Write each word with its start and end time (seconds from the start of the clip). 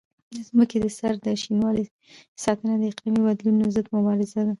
د 0.33 0.37
ځمکې 0.47 0.77
د 0.83 0.87
سر 0.97 1.13
د 1.25 1.27
شینوالي 1.41 1.85
ساتنه 2.43 2.73
د 2.79 2.83
اقلیمي 2.91 3.21
بدلونونو 3.27 3.73
ضد 3.75 3.87
مبارزه 3.95 4.39
ده. 4.45 4.49